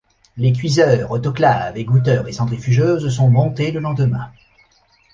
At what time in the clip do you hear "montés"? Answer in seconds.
3.29-3.71